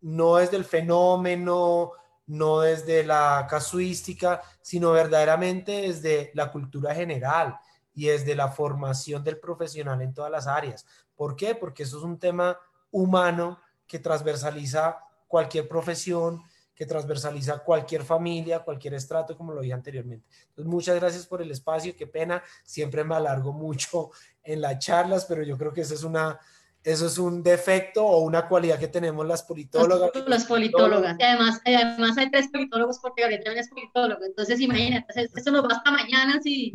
[0.00, 1.92] no desde el fenómeno,
[2.26, 7.60] no desde la casuística, sino verdaderamente desde la cultura general
[8.00, 10.86] y desde la formación del profesional en todas las áreas.
[11.14, 11.54] ¿Por qué?
[11.54, 12.58] Porque eso es un tema
[12.90, 16.42] humano que transversaliza cualquier profesión,
[16.74, 20.26] que transversaliza cualquier familia, cualquier estrato, como lo dije anteriormente.
[20.48, 25.26] Entonces, muchas gracias por el espacio, qué pena, siempre me alargo mucho en las charlas,
[25.26, 26.40] pero yo creo que esa es una
[26.82, 30.12] eso es un defecto o una cualidad que tenemos las politólogas.
[30.26, 31.14] Los, politólogas.
[31.18, 34.24] Y además, además hay tres politólogos porque Gabriel también es politólogo.
[34.24, 36.72] Entonces, imagínate, eso nos va hasta mañana si,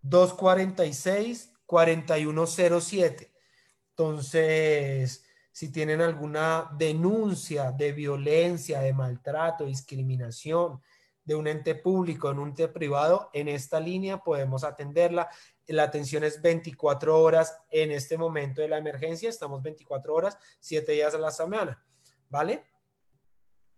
[0.00, 3.32] 246 4107.
[3.88, 10.80] Entonces, si tienen alguna denuncia de violencia, de maltrato, discriminación,
[11.24, 15.28] de un ente público en un ente privado, en esta línea podemos atenderla.
[15.72, 20.92] La atención es 24 horas en este momento de la emergencia, estamos 24 horas, 7
[20.92, 21.80] días a la semana,
[22.28, 22.64] ¿vale?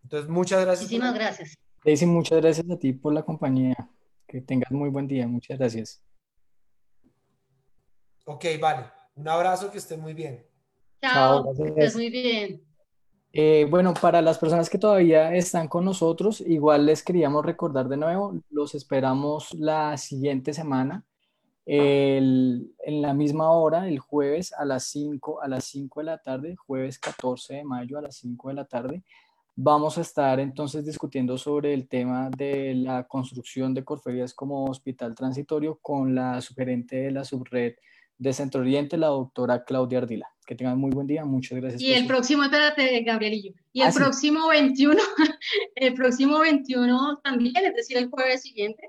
[0.02, 0.84] Entonces, muchas gracias.
[0.84, 1.58] Muchísimas gracias.
[1.84, 3.76] Daisy, muchas gracias a ti por la compañía.
[4.26, 5.26] Que tengas muy buen día.
[5.26, 6.02] Muchas gracias.
[8.24, 8.86] Ok, vale.
[9.14, 10.46] Un abrazo, que esté muy bien.
[11.02, 12.64] Chao, que estés muy bien.
[13.34, 17.96] Eh, bueno, para las personas que todavía están con nosotros, igual les queríamos recordar de
[17.96, 21.04] nuevo, los esperamos la siguiente semana,
[21.64, 26.56] en la misma hora, el jueves a las 5, a las 5 de la tarde,
[26.56, 29.02] jueves 14 de mayo a las 5 de la tarde.
[29.54, 35.14] Vamos a estar entonces discutiendo sobre el tema de la construcción de Corferias como hospital
[35.14, 37.74] transitorio con la sugerente de la subred
[38.16, 40.28] de Centro Oriente, la doctora Claudia Ardila.
[40.46, 41.82] Que tengan muy buen día, muchas gracias.
[41.82, 44.96] Y el próximo, espérate, Gabrielillo, y el ah, próximo 21,
[45.76, 48.88] el próximo 21 también, es decir, el jueves siguiente,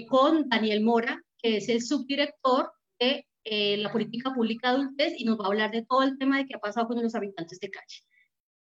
[0.09, 3.26] con Daniel Mora, que es el subdirector de
[3.78, 6.53] la política pública adultez y nos va a hablar de todo el tema de qué
[6.55, 8.03] ha pasado con los habitantes de calle.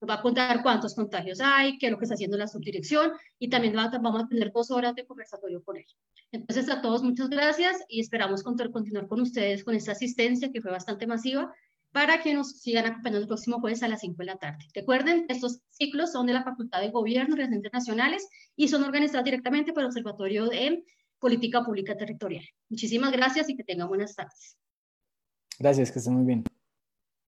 [0.01, 3.11] Nos va a contar cuántos contagios hay, qué es lo que está haciendo la subdirección
[3.39, 5.85] y también vamos a tener dos horas de conversatorio con él.
[6.31, 10.71] Entonces, a todos muchas gracias y esperamos continuar con ustedes con esta asistencia que fue
[10.71, 11.53] bastante masiva
[11.91, 14.65] para que nos sigan acompañando el próximo jueves a las 5 de la tarde.
[14.73, 19.25] Recuerden, estos ciclos son de la Facultad de Gobierno y Relaciones Internacionales y son organizados
[19.25, 20.83] directamente por el Observatorio de
[21.19, 22.45] Política Pública Territorial.
[22.69, 24.57] Muchísimas gracias y que tengan buenas tardes.
[25.59, 26.43] Gracias, que estén muy bien.